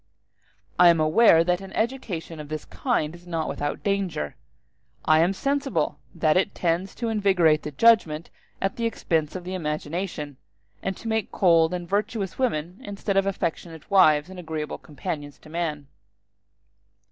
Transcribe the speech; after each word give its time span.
I 0.79 0.89
am 0.89 0.99
aware 0.99 1.43
that 1.43 1.61
an 1.61 1.71
education 1.73 2.39
of 2.39 2.49
this 2.49 2.65
kind 2.65 3.13
is 3.13 3.27
not 3.27 3.47
without 3.47 3.83
danger; 3.83 4.35
I 5.05 5.19
am 5.19 5.31
sensible 5.31 5.99
that 6.15 6.35
it 6.35 6.55
tends 6.55 6.95
to 6.95 7.09
invigorate 7.09 7.61
the 7.61 7.69
judgment 7.69 8.31
at 8.59 8.77
the 8.77 8.87
expense 8.87 9.35
of 9.35 9.43
the 9.43 9.53
imagination, 9.53 10.37
and 10.81 10.97
to 10.97 11.07
make 11.07 11.31
cold 11.31 11.71
and 11.71 11.87
virtuous 11.87 12.39
women 12.39 12.79
instead 12.81 13.15
of 13.15 13.27
affectionate 13.27 13.91
wives 13.91 14.27
and 14.31 14.39
agreeable 14.39 14.79
companions 14.79 15.37
to 15.37 15.51
man. 15.51 15.85